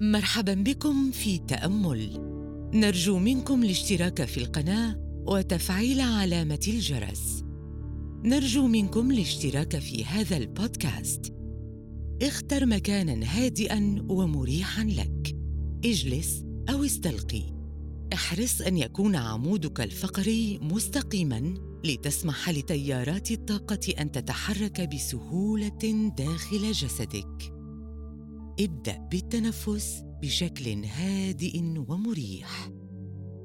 [0.00, 2.20] مرحبا بكم في تأمل.
[2.74, 4.96] نرجو منكم الاشتراك في القناة
[5.26, 7.44] وتفعيل علامة الجرس.
[8.24, 11.34] نرجو منكم الاشتراك في هذا البودكاست.
[12.22, 15.36] اختر مكانا هادئا ومريحا لك.
[15.84, 17.42] اجلس أو استلقي.
[18.14, 21.54] احرص أن يكون عمودك الفقري مستقيما
[21.84, 27.53] لتسمح لتيارات الطاقة أن تتحرك بسهولة داخل جسدك.
[28.60, 32.70] ابدأ بالتنفس بشكل هادئ ومريح.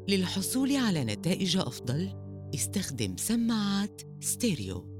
[0.09, 2.09] للحصول على نتائج أفضل
[2.55, 4.99] استخدم سماعات ستيريو.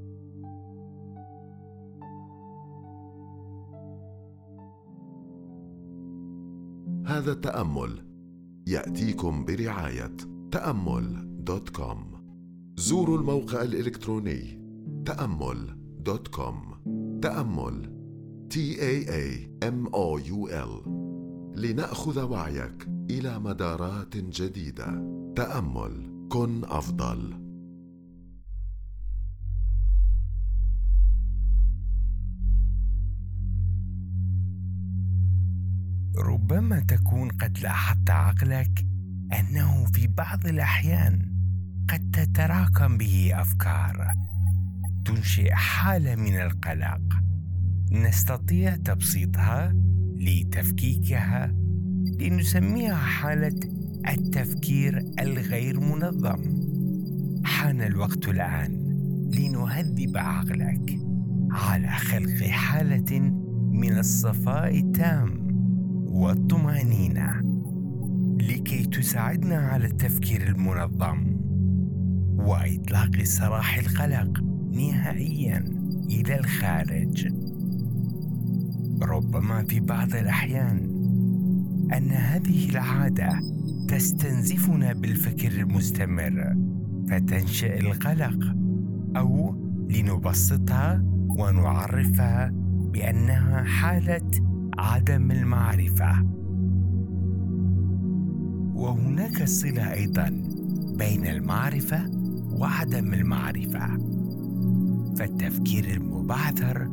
[7.06, 8.06] هذا التأمل
[8.68, 10.18] يأتيكم برعاية
[10.52, 12.20] تأمل dot com.
[12.78, 14.62] زوروا الموقع الإلكتروني
[15.06, 16.80] تأمل دوت كوم.
[17.22, 17.99] تأمل
[18.50, 20.90] T A A M O U L.
[21.56, 24.86] لنأخذ وعيك إلى مدارات جديدة.
[25.36, 26.28] تأمل.
[26.30, 27.50] كن أفضل.
[36.18, 38.86] ربما تكون قد لاحظت عقلك
[39.40, 41.32] أنه في بعض الأحيان
[41.90, 44.08] قد تتراكم به أفكار
[45.06, 47.19] تنشئ حالة من القلق.
[47.92, 49.76] نستطيع تبسيطها
[50.16, 51.56] لتفكيكها
[52.20, 53.60] لنسميها حالة
[54.10, 56.70] التفكير الغير منظم.
[57.44, 58.72] حان الوقت الآن
[59.34, 61.00] لنهذب عقلك
[61.52, 63.20] على خلق حالة
[63.72, 65.48] من الصفاء التام
[66.08, 67.42] والطمأنينة
[68.42, 71.38] لكي تساعدنا على التفكير المنظم
[72.38, 75.58] وإطلاق سراح القلق نهائيا
[76.10, 77.49] إلى الخارج.
[79.02, 81.00] ربما في بعض الأحيان
[81.94, 83.30] أن هذه العادة
[83.88, 86.56] تستنزفنا بالفكر المستمر
[87.10, 88.56] فتنشأ القلق
[89.18, 89.56] أو
[89.90, 91.04] لنبسطها
[91.40, 92.52] ونعرفها
[92.94, 94.32] بأنها حالة
[94.78, 96.26] عدم المعرفة.
[98.74, 100.44] وهناك صلة أيضا
[100.98, 102.10] بين المعرفة
[102.52, 103.98] وعدم المعرفة.
[105.18, 106.88] فالتفكير المبعثر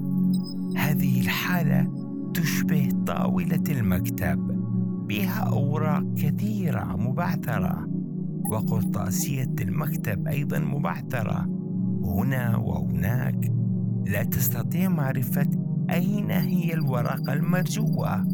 [0.76, 2.05] هذه الحالة
[2.36, 4.38] تشبه طاولة المكتب
[5.08, 7.88] بها أوراق كثيرة مبعثرة
[8.50, 11.46] وقرطاسية المكتب أيضا مبعثرة.
[12.04, 13.52] هنا وهناك
[14.06, 15.46] لا تستطيع معرفة
[15.90, 18.26] أين هي الورقه المرجوة.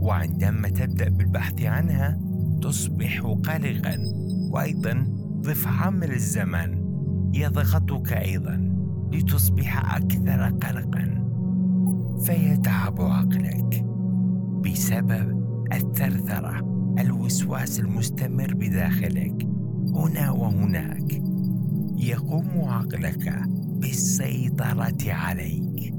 [0.00, 2.18] وعندما تبدأ بالبحث عنها
[2.62, 3.96] تصبح قلقا
[4.50, 5.06] وأيضا
[5.40, 6.84] ضف عامل الزمن
[7.34, 8.74] يضغطك أيضا
[9.12, 11.23] لتصبح أكثر قلقا.
[12.18, 13.86] فيتعب عقلك
[14.64, 19.48] بسبب الثرثرة الوسواس المستمر بداخلك
[19.94, 21.22] هنا وهناك.
[21.96, 25.94] يقوم عقلك بالسيطرة عليك.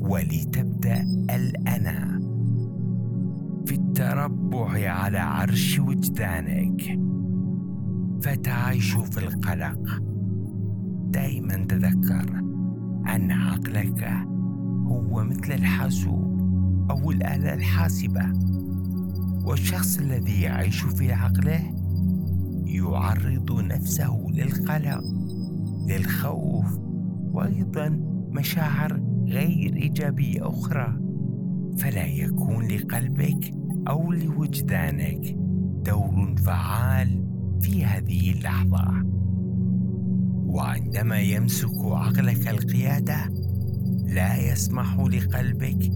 [0.00, 2.20] ولتبدأ الأنا
[3.66, 7.00] في التربع على عرش وجدانك.
[8.22, 10.02] فتعيش في القلق.
[11.10, 12.38] دائما تذكر
[13.14, 14.30] أن عقلك
[14.90, 16.40] هو مثل الحاسوب
[16.90, 18.32] أو الآلة الحاسبة.
[19.44, 21.74] والشخص الذي يعيش في عقله
[22.64, 25.00] يعرض نفسه للقلق
[25.88, 26.78] للخوف
[27.32, 27.88] وأيضا
[28.30, 30.96] مشاعر غير إيجابية أخرى.
[31.78, 33.54] فلا يكون لقلبك
[33.88, 35.36] أو لوجدانك
[35.84, 37.24] دور فعال
[37.60, 39.04] في هذه اللحظة.
[40.46, 43.39] وعندما يمسك عقلك القيادة
[44.10, 45.90] لا يسمح لقلبك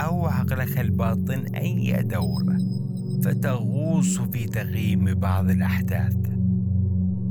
[0.00, 2.56] أو عقلك الباطن اي دور
[3.24, 6.16] فتغوص في تغييم بعض الأحداث.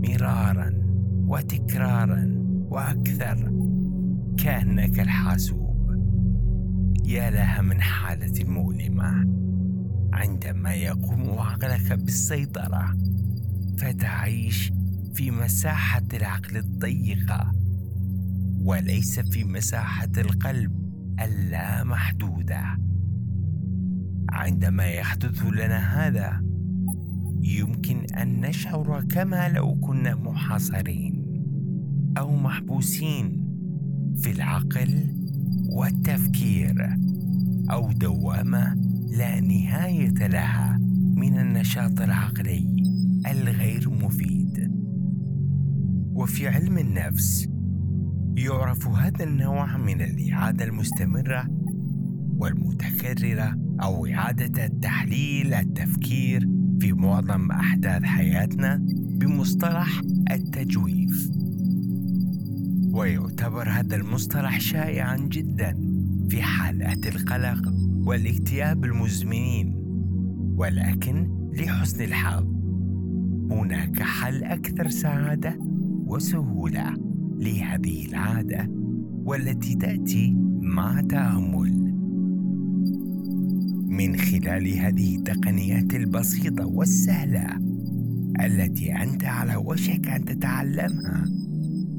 [0.08, 0.74] مرارا
[1.28, 2.36] وتكرارا
[2.70, 3.52] وأكثر
[4.38, 5.68] كأنك الحاسوب.
[7.06, 9.38] يا لها من حالة مؤلمة.
[10.14, 12.98] عندما يقوم عقلك بالسيطرة
[13.78, 14.74] فتعيش
[15.14, 17.57] في مساحة العقل الضيقة.
[18.62, 20.72] وليس في مساحة القلب
[21.24, 22.78] اللامحدودة
[24.30, 26.44] عندما يحدث لنا هذا
[27.42, 31.24] يمكن أن نشعر كما لو كنا محاصرين
[32.18, 33.48] أو محبوسين
[34.18, 35.16] في العقل
[35.70, 36.98] والتفكير
[37.72, 38.76] أو دوامة
[39.08, 40.78] لا نهاية لها
[41.16, 42.84] من النشاط العقلي
[43.32, 44.72] الغير مفيد.
[46.14, 47.48] وفي علم النفس
[48.38, 51.48] يعرف هذا النوع من الإعادة المستمرة
[52.38, 56.50] والمتكررة أو إعادة التحليل التفكير
[56.82, 60.02] في معظم أحداث حياتنا بمصطلح
[60.32, 61.30] التجويف.
[62.92, 65.78] ويعتبر هذا المصطلح شائعا جدا
[66.30, 67.74] في حالات القلق
[68.06, 69.74] والاكتئاب المزمنين
[70.58, 72.46] ولكن لحسن الحظ
[73.52, 75.58] هناك حل أكثر سعادة
[76.06, 77.07] وسهولة.
[77.38, 78.70] لهذه العادة
[79.26, 81.88] والتي تأتي مع تأمل.
[83.88, 87.48] من خلال هذه التقنيات البسيطة والسهلة
[88.42, 91.26] التي أنت على وشك أن تتعلمها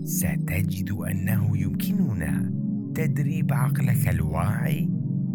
[0.04, 2.52] ستجد أنه يمكننا
[2.94, 4.88] تدريب عقلك الواعي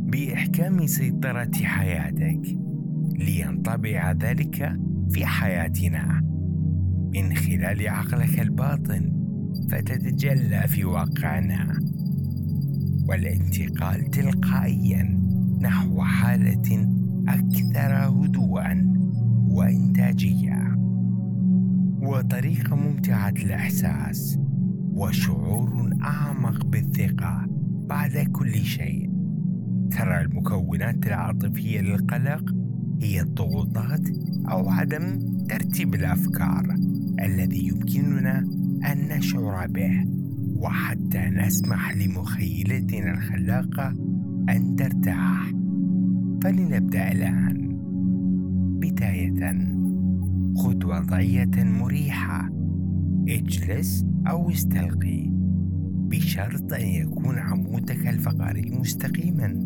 [0.07, 2.57] بإحكام سيطرة حياتك
[3.15, 4.79] لينطبع ذلك
[5.09, 6.21] في حياتنا.
[7.15, 9.12] من خلال عقلك الباطن
[9.71, 11.79] فتتجلى في واقعنا
[13.09, 15.19] والانتقال تلقائيا
[15.61, 16.87] نحو حالة
[17.27, 18.93] أكثر هدوءا
[19.47, 20.77] وإنتاجية.
[22.01, 24.39] وطريقة ممتعة الإحساس
[24.93, 27.45] وشعور أعمق بالثقة
[27.89, 29.09] بعد كل شيء.
[29.91, 32.55] ترى المكونات العاطفية للقلق
[33.01, 34.09] هي الضغوطات
[34.51, 35.19] أو عدم
[35.49, 36.75] ترتيب الأفكار
[37.19, 38.47] الذي يمكننا
[38.93, 40.05] أن نشعر به.
[40.55, 43.89] وحتى نسمح لمخيلتنا الخلاقه
[44.49, 45.51] أن ترتاح.
[46.43, 47.69] فلنبدأ الآن.
[48.81, 49.73] بداية.
[50.57, 52.49] خذ وضعيه مريحة.
[53.29, 55.29] اجلس أو استلقي.
[56.09, 59.65] بشرط أن يكون عمودك الفقري مستقيما.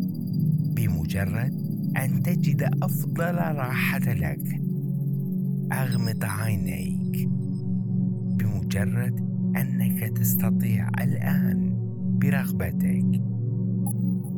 [0.76, 1.52] بمجرد
[1.96, 4.60] أن تجد أفضل راحة لك.
[5.72, 6.97] أغمض عينيك
[8.38, 9.20] بمجرد
[9.56, 11.74] أنك تستطيع الآن
[12.22, 13.22] برغبتك.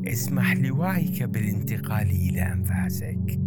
[0.06, 3.40] اسمح لوعيك بالانتقال إلى أنفاسك.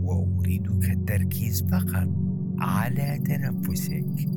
[0.00, 2.08] وأريدك التركيز فقط
[2.58, 4.28] على تنفسك.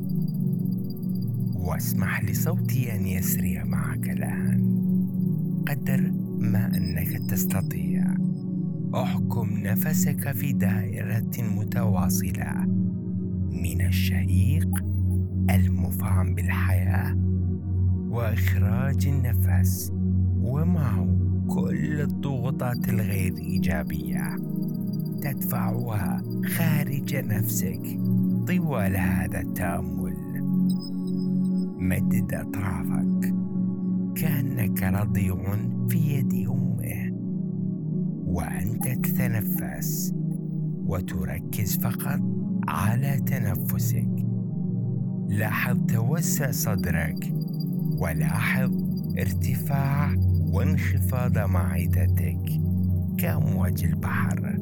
[1.54, 4.82] واسمح لصوتي أن يسري معك الآن.
[5.68, 8.14] قدر ما أنك تستطيع.
[8.94, 12.66] أحكم نفسك في دائرة متواصلة.
[13.62, 14.91] من الشهيق
[15.50, 17.16] المفعم بالحياة.
[18.10, 19.92] وإخراج النفس.
[20.42, 21.16] ومعه
[21.48, 24.36] كل الضغوطات الغير إيجابية.
[25.22, 28.00] تدفعها خارج نفسك
[28.48, 30.16] طوال هذا التأمل.
[31.78, 33.34] مدد أطرافك.
[34.16, 35.56] كأنك رضيع
[35.88, 37.12] في يد أمه.
[38.26, 40.14] وأنت تتنفس.
[40.86, 42.20] وتركز فقط
[42.68, 44.21] على تنفسك.
[45.32, 47.32] لاحظ توسع صدرك.
[47.98, 48.72] ولاحظ
[49.18, 52.60] ارتفاع وانخفاض معدتك.
[53.18, 54.58] كامواج البحر؟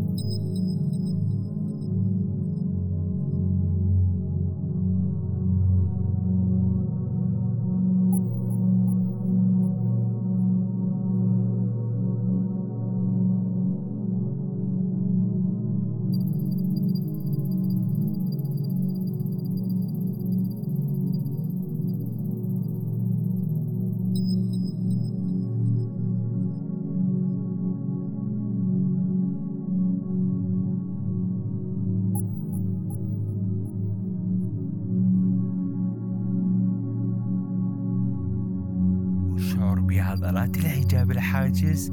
[40.20, 41.90] بعضلات الحجاب الحاجز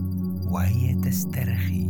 [0.52, 1.90] وهي تسترخي.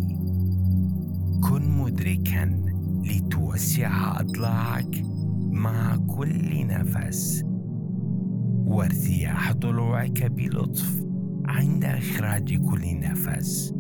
[1.44, 2.64] كن مدركا
[3.04, 5.04] لتوسع أضلاعك
[5.52, 7.44] مع كل نفس.
[8.66, 11.04] وارتياح ضلوعك بلطف
[11.46, 13.74] عند إخراج كل نفس.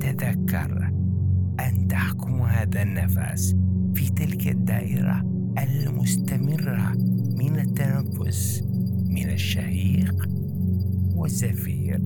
[0.00, 0.92] تذكر
[1.60, 3.56] أن تحكم هذا النفس
[3.94, 5.22] في تلك الدائرة
[5.58, 6.92] المستمرة
[7.38, 8.62] من التنفس
[9.10, 10.27] من الشهيق
[11.18, 12.00] والزفير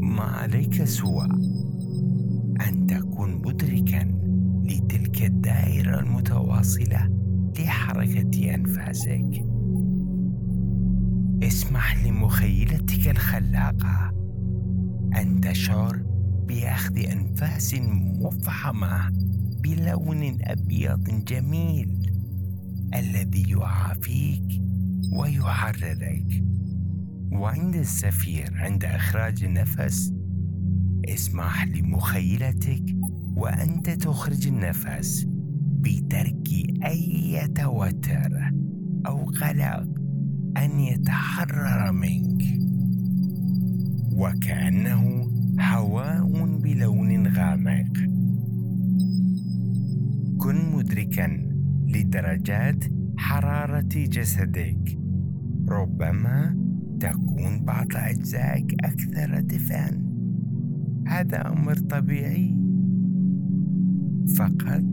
[0.00, 1.28] ما عليك سوى
[2.68, 4.18] أن تكون مدركا
[4.64, 7.08] لتلك الدائرة المتواصلة
[7.58, 9.44] لحركة أنفاسك.
[11.42, 14.12] اسمح لمخيلتك الخلاقة
[15.16, 16.02] أن تشعر
[16.48, 17.74] بأخذ أنفاس
[18.20, 19.10] مفحمة
[19.62, 22.08] بلون أبيض جميل
[22.94, 24.62] الذي يعافيك
[25.12, 26.51] ويحررك
[27.32, 30.12] وعند الزفير عند إخراج النفس
[31.08, 32.96] اسمح لمخيلتك
[33.36, 35.26] وأنت تخرج النفس
[35.80, 36.48] بترك
[36.84, 38.52] أي توتر
[39.06, 39.88] أو قلق
[40.56, 42.42] أن يتحرر منك.
[44.12, 47.92] وكأنه هواء بلون غامق.
[50.38, 51.26] كن مدركا
[51.88, 52.84] لدرجات
[53.16, 54.98] حرارة جسدك.
[55.68, 56.61] ربما
[57.02, 60.02] تكون بعض اجزائك أكثر دفئا
[61.06, 62.56] هذا أمر طبيعي.
[64.36, 64.84] فقط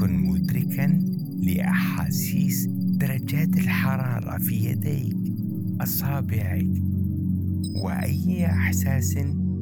[0.00, 0.98] كن مدركا
[1.42, 5.16] لأحاسيس درجات الحرارة في يديك
[5.80, 6.82] أصابعك
[7.84, 9.16] وأي إحساس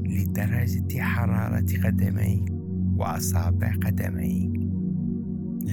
[0.07, 2.53] لدرجة حرارة قدميك
[2.97, 4.61] وأصابع قدميك.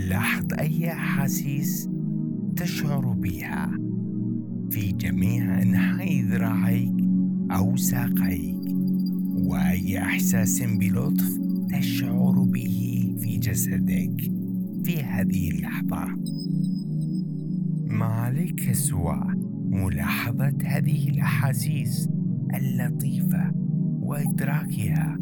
[0.09, 1.89] لاحظ أي أحاسيس
[2.55, 3.84] تشعر بها.
[4.71, 6.93] في جميع أنحاء ذراعيك
[7.51, 8.55] أو ساقيك.
[9.35, 14.31] وأي إحساس بلطف تشعر به في جسدك
[14.83, 16.05] في هذه اللحظة.
[17.87, 19.23] ما عليك سوى
[19.69, 22.09] ملاحظة هذه الأحاسيس
[22.55, 23.51] اللطيفة
[24.01, 25.17] وإدراكها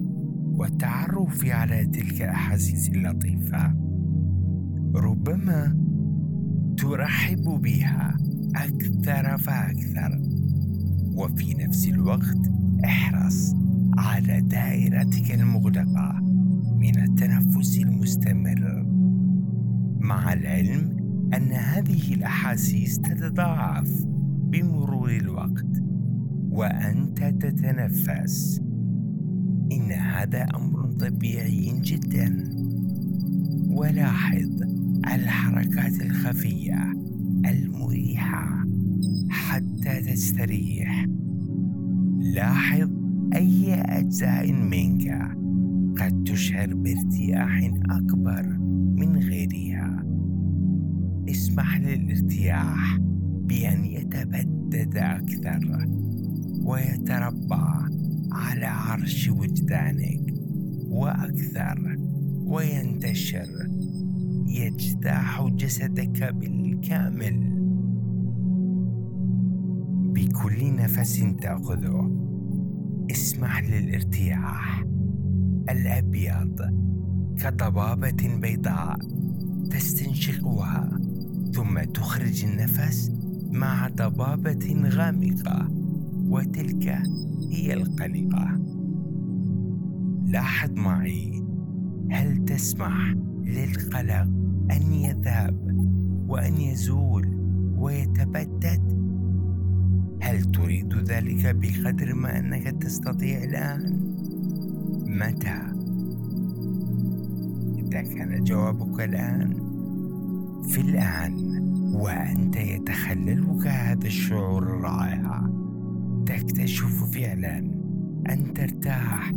[0.54, 3.76] والتعرف على تلك الأحاسيس اللطيفة؟
[4.96, 5.78] ربما
[6.78, 8.18] ترحب بها.
[8.56, 10.22] أكثر فأكثر.
[11.16, 12.52] وفي نفس الوقت
[12.86, 13.54] احرص
[13.98, 16.20] على دائرتك المغلقة
[16.78, 18.86] من التنفس المستمر.
[20.00, 20.98] مع العلم
[21.34, 24.06] أن هذه الأحاسيس تتضاعف
[24.52, 25.84] بمرور الوقت
[26.50, 28.62] وأنت تتنفس.
[29.72, 32.50] إن هذا أمر طبيعي جدا.
[33.70, 34.62] ولاحظ
[35.14, 36.93] الحركات الخفية.
[38.04, 38.66] المريحه
[39.30, 41.08] حتى تستريح.
[42.20, 42.90] لاحظ
[43.36, 45.32] أي أجزاء منك
[45.98, 48.58] قد تشعر بارتياح أكبر
[48.98, 50.04] من غيرها.
[51.30, 52.98] اسمح للارتياح
[53.48, 55.88] بأن يتبدد أكثر
[56.62, 57.88] ويتربع
[58.32, 60.34] على عرش وجدانك
[60.90, 61.98] وأكثر
[62.46, 63.48] وينتشر.
[64.48, 67.53] يجتاح جسدك بالكامل.
[70.14, 72.12] بكل نفس تأخذه.
[73.12, 74.86] اسمح للارتياح.
[75.70, 76.62] الأبيض
[77.38, 78.98] كضبابه بيضاء
[79.72, 81.00] تستنشقها
[81.54, 83.12] ثم تخرج النفس
[83.52, 85.68] مع ضبابه غامقة
[86.28, 87.02] وتلك
[87.52, 88.60] هي القلقة.
[90.26, 91.44] لاحظ معي
[92.12, 94.28] هل تسمح للقلق
[94.72, 95.64] أن يذهب
[96.28, 97.28] وأن يزول
[97.78, 99.03] ويتبدد
[100.22, 104.14] هل تريد ذلك بقدر ما أنك تستطيع الآن؟
[105.08, 105.62] متى؟
[107.78, 109.54] إذا كان جوابك الآن
[110.70, 111.34] في الآن
[111.94, 115.50] وأنت يتخللك هذا الشعور الرائع.
[116.26, 117.58] تكتشف فعلا
[118.30, 119.32] أن ترتاح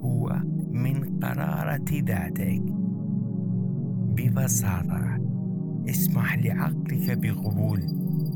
[0.00, 2.62] هو من قرارة ذاتك.
[4.16, 5.18] ببساطة
[5.88, 7.80] اسمح لعقلك بقبول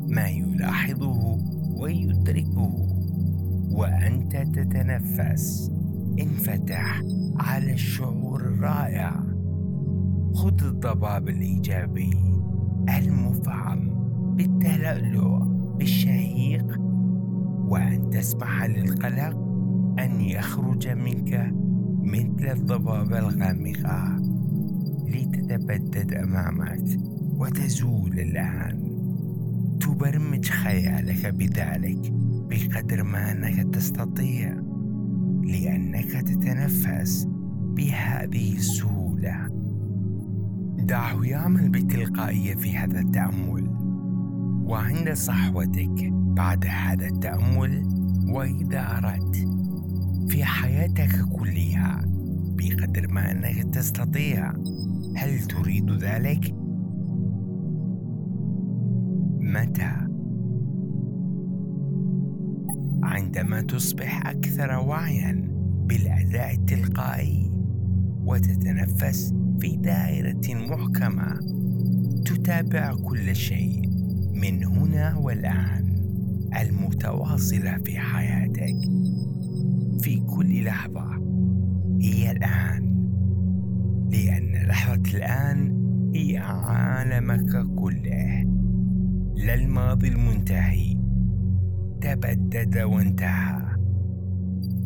[0.09, 1.39] ما يلاحظه
[1.79, 2.87] ويدركه
[3.71, 5.71] وأنت تتنفس.
[6.21, 7.03] انفتح
[7.37, 9.23] على الشعور الرائع.
[10.35, 12.11] خذ الضباب الإيجابي
[12.99, 13.91] المفعم
[14.37, 15.39] بالتلألؤ
[15.79, 16.81] بالشهيق.
[17.69, 19.37] وأن تسمح للقلق
[19.99, 21.53] أن يخرج منك
[22.03, 24.17] مثل الضبابه الغامقة.
[25.07, 26.85] لتتبدد أمامك
[27.37, 28.84] وتزول الآن.
[29.81, 32.13] تبرمج خيالك بذلك
[32.51, 34.57] بقدر ما أنك تستطيع
[35.45, 37.29] لأنك تتنفس
[37.77, 39.49] بهذه السهولة.
[40.79, 43.71] دعه يعمل بتلقائيه في هذا التأمل.
[44.67, 47.83] وعند صحوتك بعد هذا التأمل
[48.29, 49.49] وإذا أردت
[50.29, 52.01] في حياتك كلها
[52.57, 54.53] بقدر ما أنك تستطيع.
[55.17, 56.64] هل تريد ذلك؟
[59.55, 59.93] متى
[63.03, 65.49] عندما تصبح أكثر وعيا
[65.89, 67.51] بالأداء التلقائي
[68.25, 71.39] وتتنفس في دائرة محكمة
[72.25, 73.89] تتابع كل شيء
[74.35, 75.95] من هنا والآن
[76.61, 78.77] المتواصلة في حياتك.
[80.03, 81.11] في كل لحظة
[82.01, 82.95] هي الآن
[84.13, 85.85] لأن لحظة الآن
[86.15, 88.54] هي عالمك كله.
[89.37, 90.97] لا الماضي المنتهي.
[92.01, 93.77] تبدد وانتهى.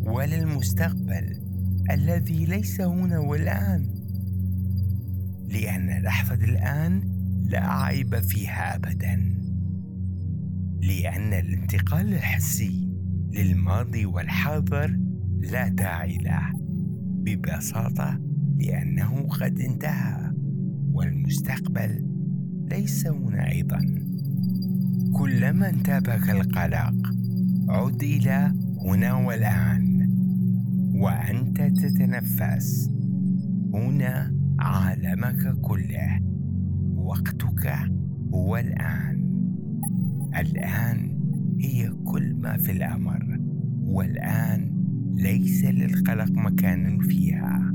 [0.07, 1.41] ولا المستقبل
[1.91, 3.95] الذي ليس هنا والآن.
[5.49, 7.03] لأن لحظة الآن
[7.49, 9.39] لا عيب فيها ابدا.
[10.83, 12.89] لأن الانتقال الحسي
[13.33, 14.99] للماضي والحاضر
[15.39, 16.53] لا داعي له.
[17.23, 18.21] ببساطة
[18.59, 20.33] لأنه قد انتهى.
[20.93, 22.07] والمستقبل
[22.71, 23.98] ليس هنا أيضا.
[25.13, 26.95] كلما انتابك القلق
[27.69, 28.55] عد إلى
[28.87, 30.09] هنا والآن
[30.95, 32.91] وأنت تتنفس.
[33.75, 36.21] هنا عالمك كله
[36.97, 37.75] وقتك
[38.35, 39.29] هو الآن.
[40.37, 41.19] الآن
[41.61, 43.39] هي كل ما في الأمر
[43.81, 44.71] والآن
[45.15, 47.75] ليس للقلق مكان فيها.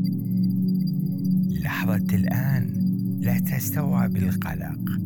[1.64, 2.74] لحظة الآن
[3.20, 5.00] لا تستوعب القلق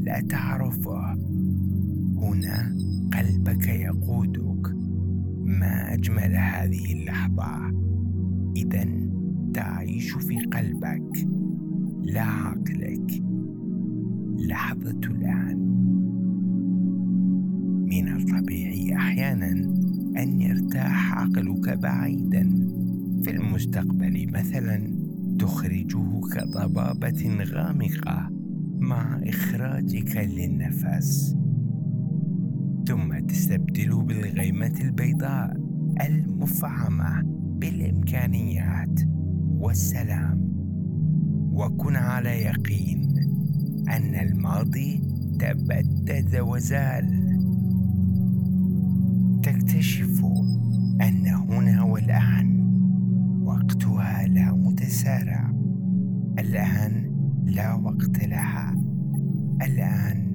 [0.00, 1.27] لا تعرفه.
[2.22, 2.76] هنا
[3.12, 4.74] قلبك يقودك.
[5.44, 7.72] ما أجمل هذه اللحظة.
[8.56, 8.84] إذا
[9.54, 11.28] تعيش في قلبك.
[12.02, 13.22] لا عقلك.
[14.38, 15.58] لحظة الآن.
[17.90, 19.50] من الطبيعي أحيانا
[20.16, 22.68] أن يرتاح عقلك بعيدا.
[23.22, 24.98] في المستقبل مثلا
[25.38, 28.30] تخرجه كضبابة غامقة
[28.78, 31.37] مع إخراجك للنفس.
[32.88, 35.56] ثم تستبدله بالغيمة البيضاء
[36.00, 37.22] المفعمة
[37.60, 39.00] بالإمكانيات
[39.48, 40.48] والسلام.
[41.52, 43.08] وكن على يقين
[43.88, 45.00] أن الماضي
[45.38, 47.38] تبدد وزال.
[49.42, 50.24] تكتشف
[51.00, 52.60] أن هنا والآن
[53.42, 55.52] وقتها لا متسارع.
[56.38, 57.10] الآن
[57.44, 58.74] لا وقت لها.
[59.62, 60.32] الآن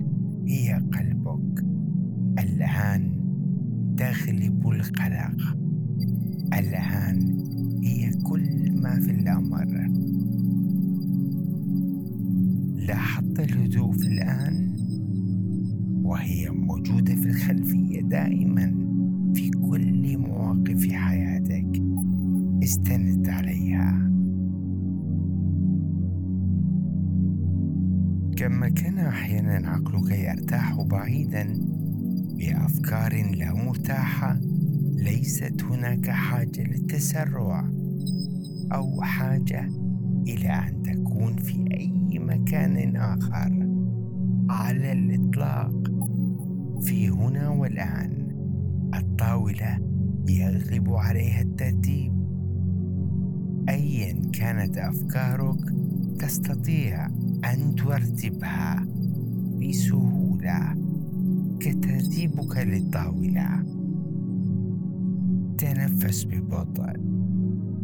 [0.48, 1.73] هي قلبك.
[2.40, 3.12] الآن
[3.98, 5.58] تغلب القلق.
[6.54, 7.38] الآن
[7.84, 9.92] هي كل ما في الأمر.
[12.88, 14.74] لاحظت الهدوء في الآن
[16.04, 18.74] وهي موجودة في الخلفية دائما
[19.36, 21.82] في كل مواقف حياتك.
[22.64, 24.14] استند عليها.
[28.38, 31.73] كما كان أحيانا عقلك يرتاح بعيدا
[32.34, 34.40] بأفكار لا مرتاحة
[34.96, 37.70] ليست هناك حاجة للتسرع
[38.74, 39.70] أو حاجة
[40.28, 43.70] إلى أن تكون في أي مكان آخر.
[44.50, 45.92] على الإطلاق
[46.82, 48.28] في هنا والآن
[48.96, 49.80] الطاولة
[50.30, 52.14] يغلب عليها الترتيب.
[53.70, 55.60] أيا كانت أفكارك
[56.20, 57.06] تستطيع
[57.54, 58.86] أن ترتبها
[59.62, 60.83] بسهولة.
[61.60, 63.64] كترتيبك للطاولة.
[65.58, 66.94] تنفس ببطء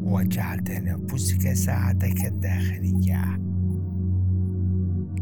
[0.03, 3.39] واجعل تنفسك ساعتك الداخلية.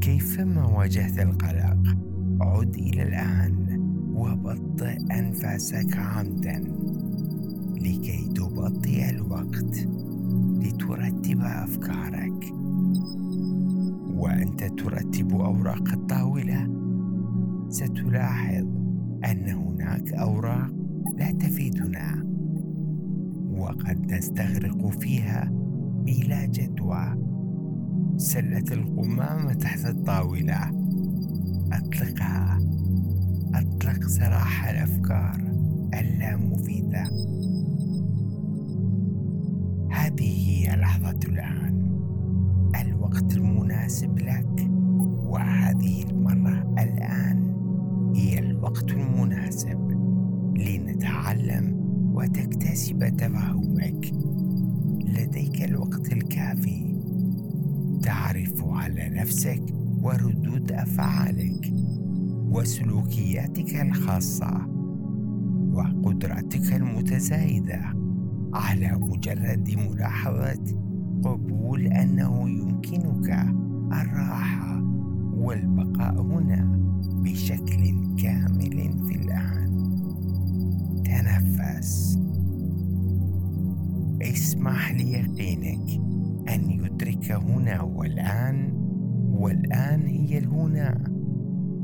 [0.01, 1.97] كيفما واجهت القلق
[2.41, 3.79] عد إلى الآن
[4.13, 6.63] وبطئ أنفاسك عمدا
[7.75, 9.88] لكي تبطئ الوقت
[10.62, 12.53] لترتب أفكارك.
[14.15, 16.76] وأنت ترتب أوراق الطاولة
[17.69, 18.65] ستلاحظ
[19.25, 20.71] أن هناك أوراق
[21.17, 22.23] لا تفيدنا
[23.58, 25.51] وقد نستغرق فيها
[26.06, 27.27] بلا جدوى.
[28.17, 30.71] سلة القمامة تحت الطاولة.
[31.71, 32.60] أطلقها.
[33.53, 35.51] أطلق سراح الأفكار
[35.93, 37.03] اللامفيدة.
[39.91, 41.99] هذه هي لحظة الآن.
[42.82, 44.69] الوقت المناسب لك
[45.25, 47.46] وهذه المرة الآن.
[48.67, 49.91] الوقت المناسب
[50.58, 51.75] لنتعلم
[52.13, 54.12] وتكتسب تفهمك.
[55.06, 56.95] لديك الوقت الكافي.
[58.03, 59.63] تعرف على نفسك
[60.01, 61.73] وردود أفعالك
[62.51, 64.67] وسلوكياتك الخاصة
[65.71, 67.82] وقدراتك المتزايدة
[68.53, 70.63] على مجرد ملاحظة
[71.23, 73.30] قبول أنه يمكنك
[73.91, 74.82] الراحة
[75.34, 76.87] والبقاء هنا.
[77.27, 79.67] بشكل كامل في الآن.
[81.05, 82.19] تنفس.
[84.21, 86.01] اسمح ليقينك
[86.49, 88.71] أن يدرك هنا والآن.
[89.31, 91.03] والآن هي الهنا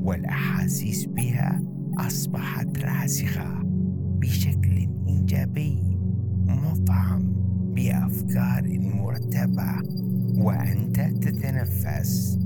[0.01, 1.62] والأحاسيس بها
[1.97, 3.62] أصبحت راسخة
[4.19, 5.97] بشكل إيجابي.
[6.47, 7.34] مفعم
[7.75, 9.73] بأفكار مرتبة.
[10.38, 12.39] وأنت تتنفس.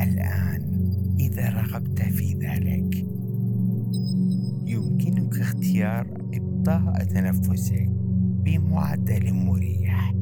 [0.00, 0.79] الآن
[1.20, 3.06] إذا رغبت في ذلك.
[4.66, 7.88] يمكنك اختيار إبطاء تنفسك
[8.44, 10.14] بمعدل مريح.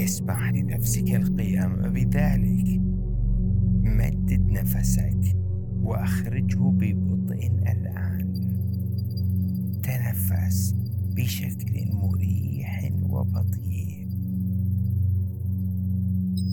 [0.00, 2.80] اسمح لنفسك القيام بذلك.
[3.84, 5.36] مدد نفسك
[5.82, 8.32] وأخرجه ببطء الآن.
[9.82, 10.74] تنفس
[11.16, 13.95] بشكل مريح وبطيء.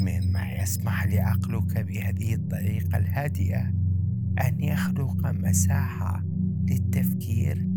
[0.03, 3.61] مما يسمح لعقلك بهذه الطريقة الهادئة
[4.47, 6.23] أن يخلق مساحة
[6.69, 7.67] للتفكير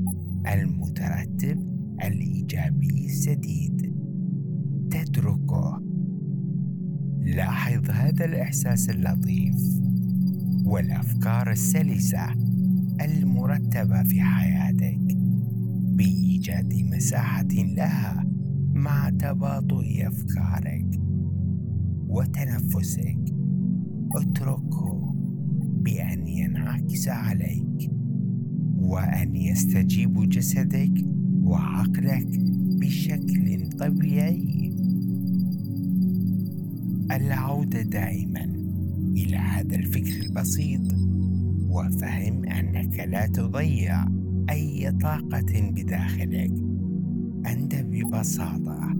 [0.52, 1.58] المترتب
[2.04, 3.96] الإيجابي السديد.
[4.90, 5.82] تتركه.
[7.20, 9.56] لاحظ هذا الإحساس اللطيف
[10.64, 12.32] والأفكار السلسة
[13.00, 14.98] المرتبة في حياتك
[15.96, 18.24] بإيجاد مساحة لها
[18.74, 21.05] مع تباطؤ أفكارك.
[22.08, 23.18] وتنفسك.
[24.16, 25.14] اتركه
[25.80, 27.90] بأن ينعكس عليك
[28.78, 31.04] وأن يستجيب جسدك
[31.42, 32.28] وعقلك
[32.80, 34.72] بشكل طبيعي.
[37.12, 38.44] العودة دائما
[39.16, 40.80] إلى هذا الفكر البسيط
[41.68, 44.04] وفهم أنك لا تضيع
[44.50, 46.52] أي طاقة بداخلك.
[47.46, 48.96] أنت ببساطة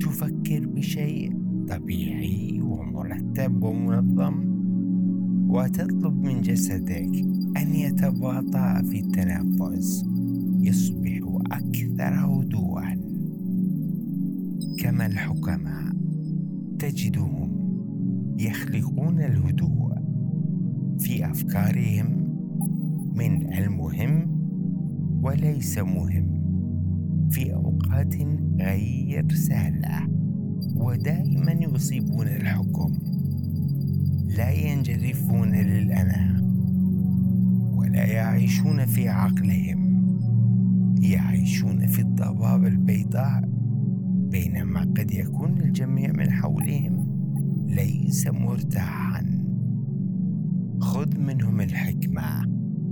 [0.00, 1.39] تفكر بشيء
[1.70, 4.34] طبيعي ومرتب ومنظم
[5.48, 7.10] وتطلب من جسدك
[7.56, 10.04] أن يتباطأ في التنفس
[10.60, 11.20] يصبح
[11.52, 12.96] أكثر هدوءا.
[14.78, 15.92] كما الحكماء
[16.78, 17.50] تجدهم
[18.38, 19.94] يخلقون الهدوء
[20.98, 22.06] في أفكارهم
[23.16, 24.40] من المهم
[25.22, 26.40] وليس مهم
[27.30, 28.14] في أوقات
[28.60, 30.19] غير سهلة.
[30.80, 32.92] ودائما يصيبون الحكم
[34.36, 36.40] لا ينجرفون للأنا
[37.74, 39.90] ولا يعيشون في عقلهم.
[41.02, 43.42] يعيشون في الضباب البيضاء
[44.30, 47.06] بينما قد يكون الجميع من حولهم
[47.66, 49.24] ليس مرتاحا.
[50.80, 52.42] خذ منهم الحكمة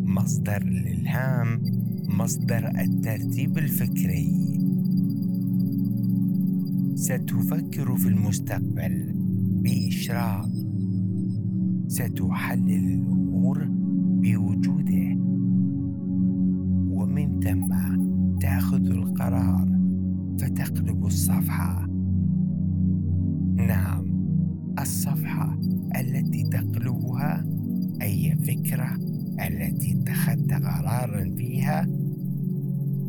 [0.07, 1.63] مصدر الإلهام
[2.09, 4.59] مصدر الترتيب الفكري.
[6.99, 9.15] ستفكر في المستقبل
[9.63, 10.49] بإشراق.
[11.89, 13.69] ستحلل الأمور
[14.23, 15.17] بوجوده.
[16.91, 17.69] ومن ثم
[18.41, 19.69] تأخذ القرار
[20.41, 21.87] فتقلب الصفحة.
[23.57, 24.05] نعم
[24.81, 25.59] الصفحة
[25.97, 27.45] التي تقلبها
[28.03, 28.99] أي فكرة
[29.47, 31.87] التي اتخذت قرارا فيها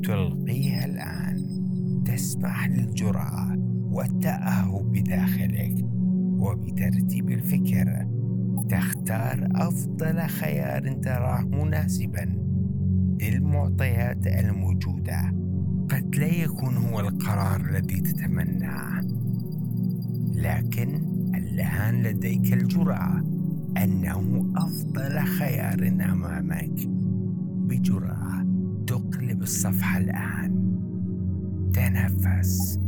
[0.04, 1.44] تلقيها الآن
[2.06, 3.69] تسمح للجرأة.
[3.92, 5.86] والتأهب بداخلك
[6.40, 8.08] وبترتيب الفكر
[8.70, 12.50] تختار أفضل خيار تراه مناسبا.
[13.22, 15.34] للمعطيات الموجودة
[15.90, 19.02] قد لا يكون هو القرار الذي تتمناه.
[20.36, 20.96] لكن
[21.36, 23.24] الآن لديك الجرأة
[23.84, 26.88] أنه أفضل خيار أمامك.
[27.68, 28.46] بجرأة
[28.88, 30.80] تقلب الصفحة الآن.
[31.74, 32.80] تنفس.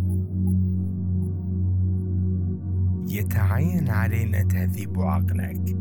[3.12, 5.76] يتعين علينا تهذيب عقلك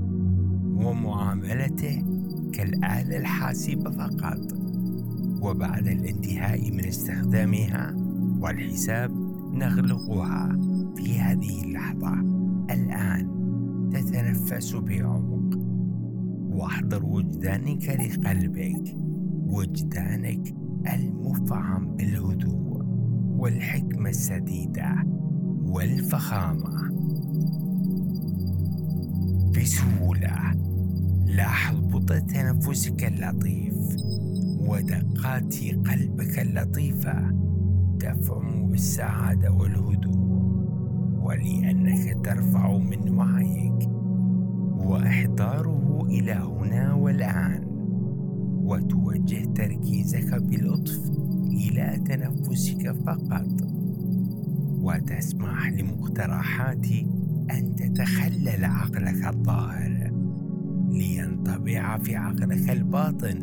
[0.74, 2.02] ومعاملته
[2.52, 4.38] كالآلة الحاسبة فقط.
[5.42, 7.94] وبعد الانتهاء من استخدامها
[8.40, 9.10] والحساب
[9.54, 10.58] نغلقها
[10.96, 12.12] في هذه اللحظة.
[12.70, 13.28] الآن
[13.92, 15.58] تتنفس بعمق.
[16.52, 18.96] واحضر وجدانك لقلبك.
[19.46, 20.54] وجدانك
[20.94, 22.82] المفعم بالهدوء
[23.38, 25.04] والحكمة السديدة
[25.62, 26.89] والفخامة.
[29.60, 30.54] بسهولة.
[31.26, 33.74] لاحظ بطء تنفسك اللطيف
[34.58, 35.54] ودقات
[35.88, 37.34] قلبك اللطيفة
[38.00, 40.20] تفعم بالسعادة والهدوء
[41.22, 43.88] ولأنك ترفع من وعيك
[44.86, 47.64] وإحضاره إلى هنا والآن
[48.64, 51.10] وتوجه تركيزك بلطف
[51.44, 53.48] إلى تنفسك فقط
[54.80, 56.86] وتسمح لمقترحات
[57.50, 60.12] أن تتخلل عقلك الظاهر
[60.90, 63.42] لينطبع في عقلك الباطن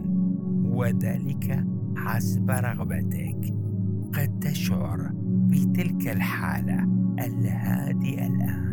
[0.66, 3.54] وذلك حسب رغبتك.
[4.14, 6.84] قد تشعر بتلك الحالة
[7.20, 8.68] الهادئة الآن.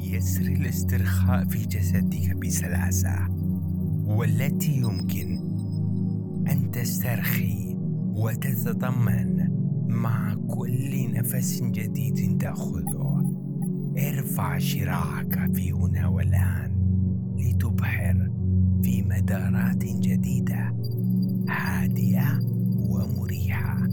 [0.00, 3.28] يسر الاسترخاء في جسدك بسلاسة
[4.04, 5.38] والتي يمكن
[6.50, 7.76] أن تسترخي
[8.14, 9.41] وتتطمن.
[9.92, 13.32] مع كل نفس جديد تأخذه.
[13.98, 16.72] ارفع شراعك في هنا والآن
[17.38, 18.30] لتبحر
[18.82, 20.74] في مدارات جديدة
[21.48, 22.38] هادئة
[22.76, 23.88] ومريحة.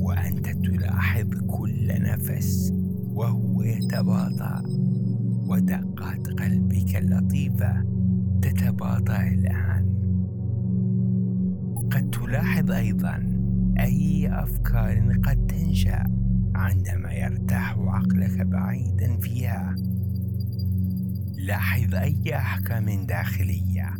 [0.00, 2.72] وأنت تلاحظ كل نفس
[3.14, 4.62] وهو يتباطأ.
[5.48, 7.84] ودقات قلبك اللطيفة
[8.42, 9.88] تتباطأ الآن.
[12.28, 13.37] لاحظ أيضا
[13.80, 16.04] أي أفكار قد تنشأ
[16.54, 19.74] عندما يرتاح عقلك بعيدا فيها.
[21.36, 23.94] لاحظ أي أحكام داخلية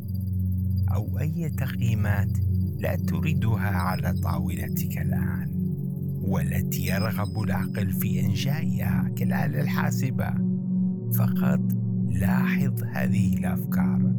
[0.95, 2.39] أو أي تقييمات
[2.79, 5.49] لا تريدها على طاولتك الآن
[6.23, 10.35] والتي يرغب العقل في إنشائها كالآلة الحاسبة.
[11.15, 11.61] فقط
[12.09, 14.15] لاحظ هذه الأفكار.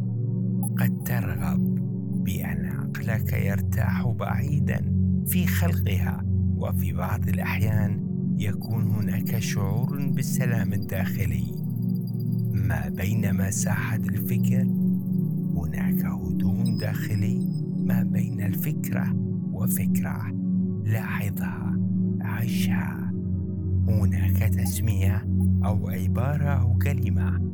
[0.78, 1.76] قد ترغب
[2.24, 4.99] بأن عقلك يرتاح بعيدا.
[5.28, 6.24] في خلقها
[6.56, 11.56] وفي بعض الأحيان يكون هناك شعور بالسلام الداخلي.
[12.54, 14.68] ما بين مساحة الفكر
[15.56, 17.48] هناك هدوء داخلي.
[17.78, 19.14] ما بين الفكرة
[19.54, 20.32] وفكرة
[20.86, 21.80] لاحظها
[22.22, 23.12] عشها
[23.88, 25.28] هناك تسمية
[25.66, 27.52] أو عبارة أو كلمة.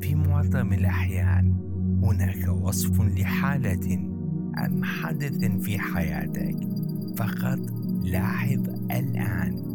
[0.00, 1.54] في معظم الأحيان
[2.02, 3.94] هناك وصف لحالة
[4.66, 6.56] أم حدث في حياتك.
[7.16, 7.58] فقط
[8.04, 9.70] لاحظ الآن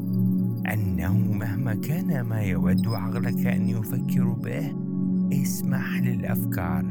[0.74, 4.76] أنه مهما كان ما يود عقلك أن يفكر به
[5.34, 6.86] اسمح للأفكار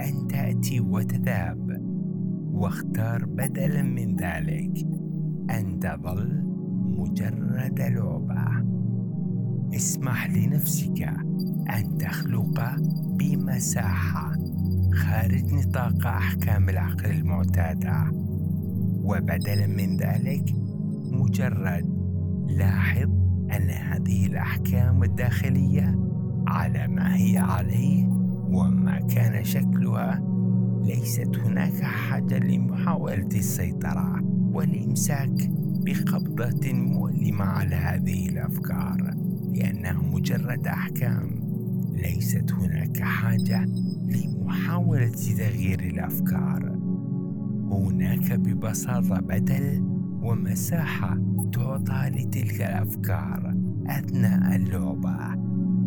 [0.00, 1.88] أن تأتي وتذهب
[2.52, 4.86] واختار بدلا من ذلك.
[5.50, 6.42] أن تظل
[6.98, 8.64] مجرد لعبة.
[9.74, 11.02] اسمح لنفسك
[11.76, 12.76] أن تخلق
[13.18, 14.32] بمساحة
[14.92, 18.27] خارج نطاق أحكام العقل المعتادة.
[19.08, 20.54] وبدلا من ذلك
[21.12, 21.98] مجرد
[22.48, 23.08] لاحظ
[23.56, 25.98] أن هذه الأحكام الداخلية
[26.46, 28.06] على ما هي عليه
[28.50, 30.22] وما كان شكلها.
[30.84, 35.50] ليست هناك حاجة لمحاولة السيطرة والإمساك
[35.84, 39.14] بقبضة مؤلمة على هذه الأفكار
[39.54, 41.30] لأنها مجرد أحكام.
[41.92, 43.64] ليست هناك حاجة
[44.08, 46.77] لمحاولة تغيير الأفكار.
[47.72, 49.82] هناك ببساطة بدل
[50.22, 51.18] ومساحة
[51.52, 53.54] تعطى لتلك الأفكار
[53.86, 55.34] أثناء اللعبة.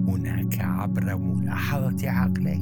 [0.08, 2.62] هناك عبر ملاحظة عقلك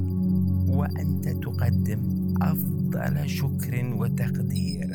[0.67, 4.87] وأنت تقدم أفضل شكر وتقدير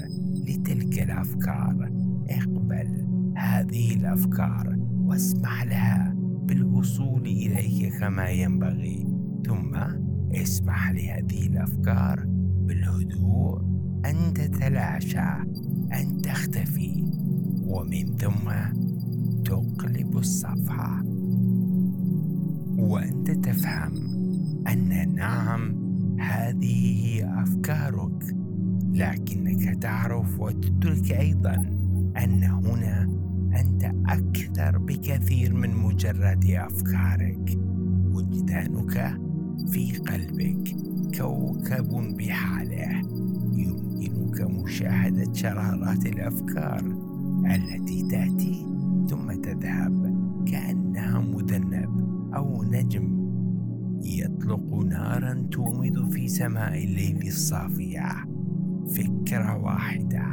[0.48, 1.90] لتلك الأفكار.
[2.30, 3.06] اقبل
[3.36, 9.06] هذه الأفكار واسمح لها بالوصول إليك كما ينبغي.
[9.46, 9.76] ثم
[10.32, 12.24] اسمح لهذه الأفكار
[12.66, 13.73] بالهدوء
[14.04, 15.28] أن تتلاشى
[15.92, 17.04] أن تختفي
[17.62, 18.50] ومن ثم
[19.44, 21.02] تقلب الصفحة
[22.78, 23.92] وأنت تفهم
[24.68, 25.84] أن نعم
[26.20, 28.36] هذه هي أفكارك
[28.92, 31.54] لكنك تعرف وتدرك أيضا
[32.16, 33.02] أن هنا
[33.60, 37.58] أنت أكثر بكثير من مجرد أفكارك.
[38.12, 39.18] وجدانك
[39.70, 40.76] في قلبك
[41.18, 43.02] كوكب بحاله.
[43.56, 46.82] يمكنك مشاهدة شرارات الأفكار
[47.46, 48.66] التي تأتي
[49.10, 50.14] ثم تذهب
[50.46, 51.90] كأنها مذنب
[52.34, 53.24] أو نجم.
[54.02, 58.08] يطلق نارا تومض في سماء الليل الصافية.
[58.88, 60.24] فكرة واحدة.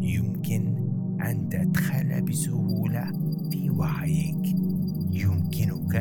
[0.00, 0.76] يمكن
[1.20, 3.12] أن تدخل بسهولة
[3.50, 4.56] في وعيك.
[5.10, 5.96] يمكنك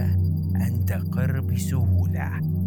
[0.55, 2.58] أن تقر بسهولة.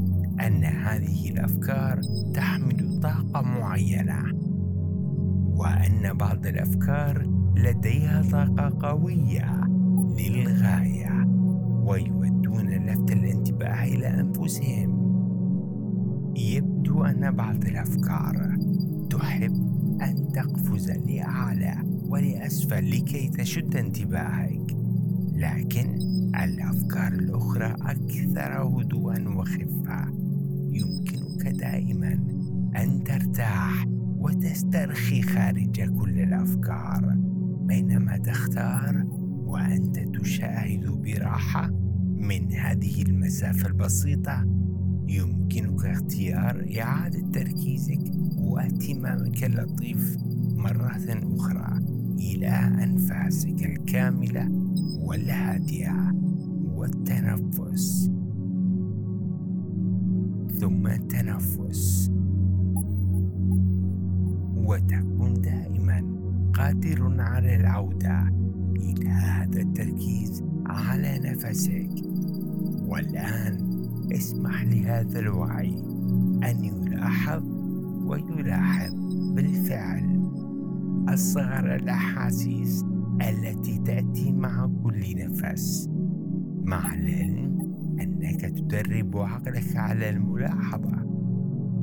[0.46, 2.00] أن هذه الأفكار
[2.34, 4.22] تحمل طاقة معينة
[5.56, 7.26] وأن بعض الأفكار
[7.56, 9.64] لديها طاقة قوية
[10.18, 11.26] للغاية
[11.84, 15.02] ويودون لفت الانتباه إلى أنفسهم.
[16.36, 18.58] يبدو أن بعض الأفكار
[19.10, 19.52] تحب
[20.02, 21.74] أن تقفز لأعلى
[22.08, 24.76] ولأسفل لكي تشد انتباهك
[25.32, 25.96] لكن
[26.44, 30.21] الأفكار الأخرى أكثر هدوءا وخفة
[30.72, 32.12] يمكنك دائما
[32.76, 33.86] أن ترتاح
[34.18, 37.16] وتسترخي خارج كل الأفكار.
[37.66, 39.04] بينما تختار
[39.46, 41.70] وأنت تشاهد براحة
[42.16, 44.44] من هذه المسافة البسيطة
[45.08, 48.00] يمكنك اختيار إعادة تركيزك
[48.38, 50.16] واهتمامك اللطيف
[50.56, 51.78] مرة أخرى
[52.18, 52.48] إلى
[52.84, 54.48] أنفاسك الكاملة
[55.00, 56.12] والهادئة
[56.64, 58.10] والتنفس.
[60.62, 62.10] ثم التنفس
[64.56, 66.04] وتكون دائما
[66.54, 68.28] قادر على العودة
[68.76, 71.90] إلى هذا التركيز على نفسك.
[72.86, 73.70] والآن
[74.12, 75.78] اسمح لهذا الوعي
[76.44, 77.42] أن يلاحظ
[78.04, 78.94] ويلاحظ
[79.34, 80.22] بالفعل
[81.08, 82.84] أصغر الأحاسيس
[83.22, 85.88] التي تأتي مع كل نفس.
[86.64, 87.51] مع العلم
[88.02, 91.02] أنك تدرب عقلك على الملاحظة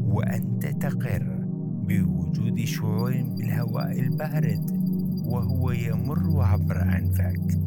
[0.02, 1.46] وأنت تقر
[1.88, 4.80] بوجود شعور بالهواء البارد
[5.26, 7.60] وهو يمر عبر أنفك.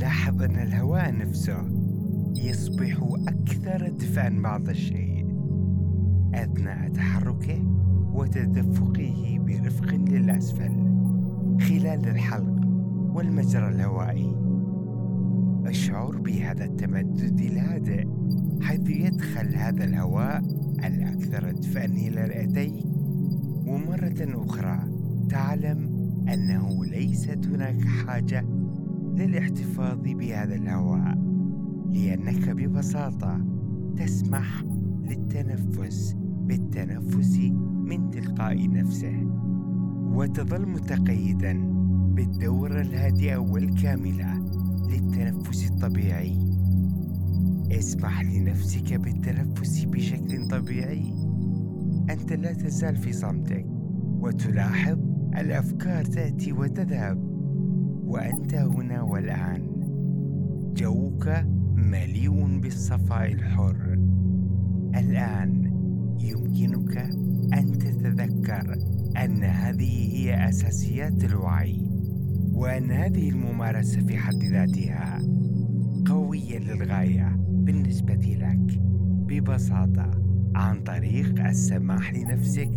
[0.00, 1.58] لاحظ أن الهواء نفسه
[2.36, 5.26] يصبح أكثر دفئا بعض الشيء
[6.34, 7.62] أثناء تحركه
[8.14, 10.72] وتدفقه برفق للأسفل
[11.60, 12.60] خلال الحلق
[13.14, 14.43] والمجرى الهوائي.
[15.68, 18.08] الشعور بهذا التمدد الهادئ
[18.60, 20.42] حيث يدخل هذا الهواء
[20.84, 22.74] الأكثر دفئا إلى رئتيك.
[23.66, 24.78] ومرة أخرى
[25.28, 25.78] تعلم
[26.28, 28.46] أنه ليست هناك حاجة
[29.16, 31.18] للاحتفاظ بهذا الهواء
[31.92, 33.40] لأنك ببساطة
[33.96, 34.64] تسمح
[35.02, 37.38] للتنفس بالتنفس
[37.84, 39.26] من تلقاء نفسه.
[40.14, 41.52] وتظل متقيدا
[42.14, 44.33] بالدورة الهادئة والكاملة.
[44.90, 46.38] للتنفس الطبيعي.
[47.70, 51.14] اسمح لنفسك بالتنفس بشكل طبيعي.
[52.10, 53.66] أنت لا تزال في صمتك
[54.20, 54.98] وتلاحظ
[55.38, 57.24] الأفكار تأتي وتذهب.
[58.04, 59.70] وأنت هنا والآن.
[60.76, 61.28] جوك
[61.76, 63.98] مليء بالصفاء الحر.
[64.96, 65.64] الآن
[66.20, 66.96] يمكنك
[67.54, 68.78] أن تتذكر
[69.24, 71.83] أن هذه هي أساسيات الوعي.
[72.54, 75.18] وأن هذه الممارسة في حد ذاتها
[76.06, 78.80] قوية للغاية بالنسبة لك
[79.26, 80.10] ببساطة
[80.54, 82.70] عن طريق السماح لنفسك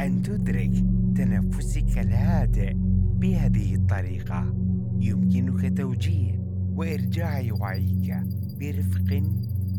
[0.00, 0.72] أن تدرك
[1.16, 2.72] تنفسك الهادئ
[3.20, 4.54] بهذه الطريقة.
[5.00, 6.38] يمكنك توجيه
[6.74, 8.16] وإرجاع وعيك
[8.60, 9.22] برفق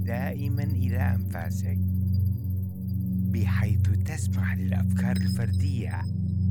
[0.06, 1.80] دائما إلى أنفاسك
[3.34, 6.02] بحيث تسمح للأفكار الفردية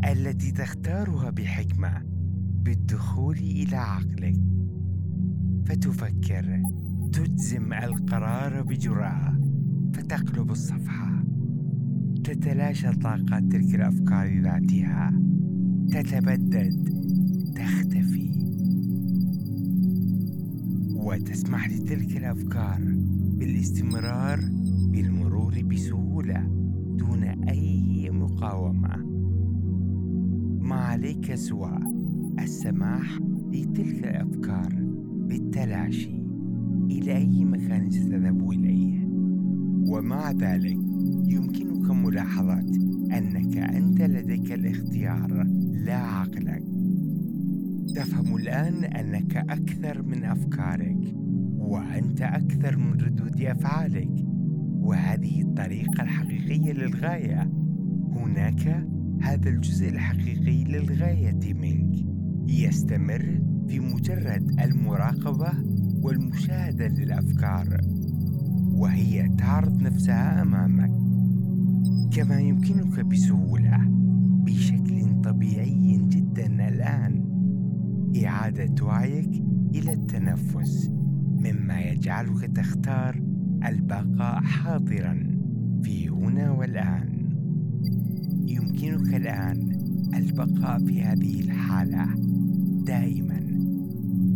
[0.05, 2.10] التي تختارها بحكمة
[2.63, 4.37] بالدخول إلى عقلك
[5.65, 6.63] فتفكر
[7.13, 9.41] تجزم القرار بجرأة
[9.95, 11.25] فتقلب الصفحة
[12.25, 15.21] تتلاشى طاقات تلك الأفكار ذاتها
[15.91, 16.89] تتبدد
[17.55, 18.31] تختفي.
[20.95, 22.81] وتسمح لتلك الأفكار
[23.39, 24.41] بالاستمرار
[24.93, 26.41] بالمرور بسهولة
[26.99, 28.97] دون أي مقاومة.
[30.61, 31.90] ما عليك سوى
[32.39, 33.19] السماح
[33.53, 34.75] لتلك الأفكار
[35.29, 36.21] بالتلاشي
[36.91, 39.07] إلى أي مكان ستذهب إليه.
[39.89, 40.79] ومع ذلك
[41.27, 42.59] يمكنك ملاحظة
[43.19, 46.63] أنك أنت لديك الاختيار لا عقلك.
[47.97, 51.15] تفهم الآن أنك أكثر من أفكارك
[51.59, 54.25] وأنت أكثر من ردود أفعالك.
[54.81, 57.51] وهذه الطريقة الحقيقية للغاية.
[58.13, 58.87] هناك
[59.21, 62.10] هذا الجزء الحقيقي للغاية منك.
[62.51, 65.53] يستمر في مجرد المراقبة
[66.03, 67.81] والمشاهدة للأفكار
[68.73, 70.91] وهي تعرض نفسها أمامك
[72.13, 73.79] كما يمكنك بسهولة
[74.45, 77.25] بشكل طبيعي جدا الآن.
[78.25, 79.43] إعادة وعيك
[79.75, 80.91] إلى التنفس
[81.31, 83.23] مما يجعلك تختار
[83.69, 85.41] البقاء حاضرا
[85.83, 87.31] في هنا والآن.
[88.49, 89.71] يمكنك الآن
[90.15, 92.30] البقاء في هذه الحالة.
[92.87, 93.41] دائما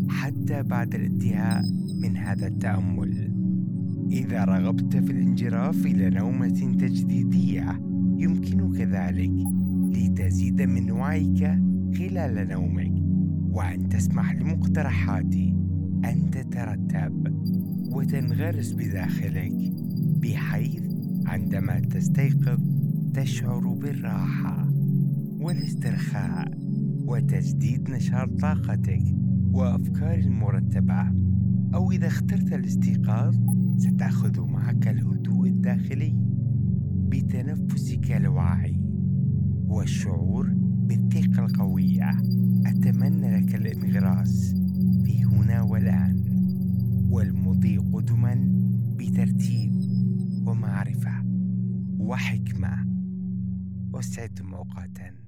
[0.09, 1.62] حتى بعد الانتهاء
[2.02, 3.35] من هذا التأمل.
[4.11, 7.80] إذا رغبت في الانجراف إلى نومة تجديدية
[8.18, 9.33] يمكنك ذلك
[9.90, 11.59] لتزيد من وعيك
[11.98, 12.92] خلال نومك.
[13.50, 15.57] وأن تسمح لمقترحاتي
[16.04, 17.35] أن تترتب
[17.92, 19.72] وتنغرس بداخلك
[20.22, 20.83] بحيث
[21.26, 22.61] عندما تستيقظ
[23.14, 24.68] تشعر بالراحة
[25.40, 26.63] والاسترخاء.
[27.06, 29.02] وتجديد نشاط طاقتك
[29.52, 31.12] وأفكار مرتبة
[31.74, 33.36] أو إذا اخترت الاستيقاظ
[33.76, 36.14] ستأخذ معك الهدوء الداخلي
[37.08, 38.80] بتنفسك الواعي
[39.66, 42.10] والشعور بالثقة القوية.
[42.66, 44.54] أتمنى لك الانغراس
[45.04, 46.24] في هنا والآن
[47.10, 48.35] والمضي قدما
[48.98, 49.72] بترتيب
[50.46, 51.24] ومعرفة
[51.98, 52.87] وحكمة.
[53.92, 55.23] وسعدتم أوقاتاً